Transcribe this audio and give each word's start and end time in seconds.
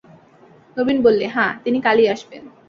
নবীন 0.77 0.97
বললে, 1.01 1.25
হাঁ, 1.27 1.51
তিনি 1.63 1.77
কালই 1.81 2.05
আসবেন। 2.09 2.43